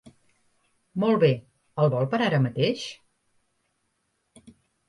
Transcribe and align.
Molt 1.03 1.19
bé, 1.25 1.29
el 1.83 1.91
vol 1.97 2.09
per 2.15 2.21
ara 2.31 2.39
mateix? 2.47 2.87